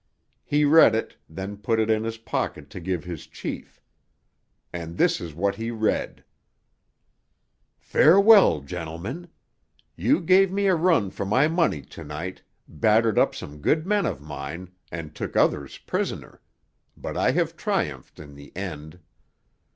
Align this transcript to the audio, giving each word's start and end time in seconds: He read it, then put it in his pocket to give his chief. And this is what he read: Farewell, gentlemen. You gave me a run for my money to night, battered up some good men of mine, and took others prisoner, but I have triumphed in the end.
He 0.43 0.65
read 0.65 0.95
it, 0.95 1.15
then 1.29 1.57
put 1.57 1.79
it 1.79 1.91
in 1.91 2.05
his 2.05 2.17
pocket 2.17 2.71
to 2.71 2.79
give 2.79 3.03
his 3.03 3.27
chief. 3.27 3.79
And 4.73 4.97
this 4.97 5.21
is 5.21 5.35
what 5.35 5.53
he 5.57 5.69
read: 5.69 6.23
Farewell, 7.77 8.61
gentlemen. 8.61 9.27
You 9.95 10.19
gave 10.19 10.51
me 10.51 10.65
a 10.65 10.73
run 10.75 11.11
for 11.11 11.23
my 11.27 11.47
money 11.47 11.83
to 11.83 12.03
night, 12.03 12.41
battered 12.67 13.19
up 13.19 13.35
some 13.35 13.59
good 13.61 13.85
men 13.85 14.07
of 14.07 14.19
mine, 14.23 14.71
and 14.91 15.13
took 15.13 15.35
others 15.35 15.77
prisoner, 15.77 16.41
but 16.97 17.15
I 17.15 17.29
have 17.33 17.55
triumphed 17.55 18.19
in 18.19 18.33
the 18.33 18.51
end. 18.57 19.01